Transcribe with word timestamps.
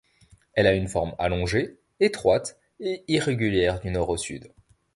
Elle 0.53 0.65
a 0.65 0.73
une 0.73 0.87
forme 0.87 1.13
allongée, 1.19 1.77
étroite 1.99 2.57
et 2.79 3.03
irrégulière 3.07 3.79
du 3.81 3.91
nord 3.91 4.09
au 4.09 4.17
sud. 4.17 4.51